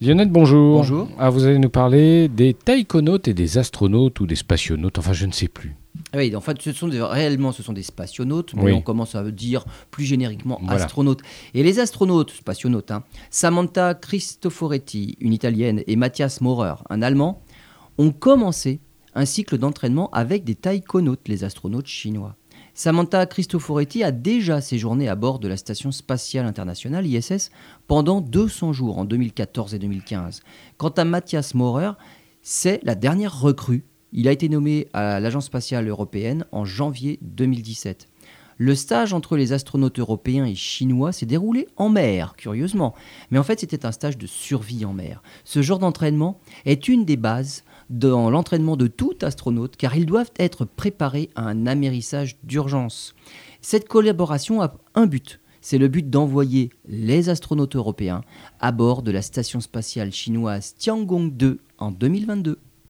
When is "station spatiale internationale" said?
25.56-27.06